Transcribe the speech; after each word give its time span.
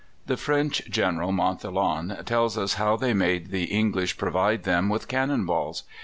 The 0.25 0.35
French 0.35 0.83
General, 0.89 1.31
Montholon, 1.31 2.23
tells 2.25 2.57
us 2.57 2.73
how 2.73 2.95
they 2.95 3.13
made 3.13 3.51
the 3.51 3.65
English 3.65 4.17
provide 4.17 4.63
them 4.63 4.89
with 4.89 5.07
cannon 5.07 5.45
balls. 5.45 5.83